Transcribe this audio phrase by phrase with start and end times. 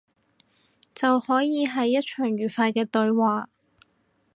[0.95, 3.49] 就可以係一場愉快嘅對話